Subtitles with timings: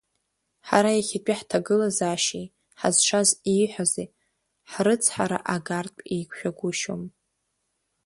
[0.67, 2.47] Ҳара иахьатәи ҳҭагылазаашьеи
[2.79, 4.07] ҳазшаз ииҳәази,
[4.71, 7.01] ҳрыцҳара агартә еиқәшәагәышьом.